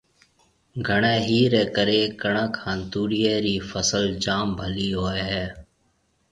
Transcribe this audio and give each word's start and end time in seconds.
گھڻيَ 0.87 1.15
ھيَََھ 1.27 1.49
رَي 1.53 1.61
ڪرَي 1.75 2.01
ڪڻڪ 2.21 2.51
ھان 2.63 2.77
توريئيَ 2.91 3.33
رِي 3.45 3.55
فصل 3.69 4.03
جام 4.23 4.47
ڀلِي 4.59 4.89
ھوئيَ 4.99 5.21
ھيََََ 5.31 5.45